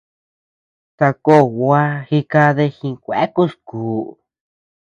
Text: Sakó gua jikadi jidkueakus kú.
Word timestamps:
Sakó 0.97 1.35
gua 1.55 1.81
jikadi 2.07 2.65
jidkueakus 2.77 3.51
kú. 3.67 3.83